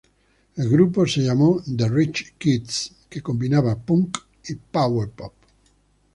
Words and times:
El 0.55 0.67
grupo 0.67 1.05
se 1.05 1.21
llamó 1.21 1.61
The 1.63 1.87
Rich 1.87 2.33
Kids, 2.39 2.91
que 3.07 3.21
combinaba 3.21 3.75
punk 3.75 4.17
y 4.49 4.55
power 4.55 5.11
pop. 5.11 5.33